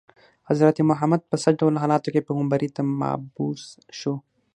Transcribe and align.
حضرت 0.49 0.77
محمد 0.89 1.21
په 1.29 1.35
څه 1.41 1.49
ډول 1.59 1.75
حالاتو 1.81 2.11
کې 2.13 2.25
پیغمبرۍ 2.27 2.69
ته 2.75 2.81
مبعوث 3.01 3.63
شو. 3.99 4.13